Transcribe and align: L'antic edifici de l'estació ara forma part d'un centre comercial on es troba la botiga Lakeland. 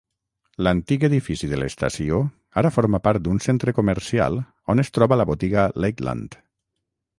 L'antic 0.67 1.03
edifici 1.07 1.49
de 1.51 1.59
l'estació 1.63 2.21
ara 2.63 2.71
forma 2.77 3.01
part 3.09 3.25
d'un 3.27 3.43
centre 3.49 3.75
comercial 3.81 4.41
on 4.75 4.85
es 4.87 4.93
troba 4.99 5.21
la 5.25 5.29
botiga 5.35 5.71
Lakeland. 5.87 6.39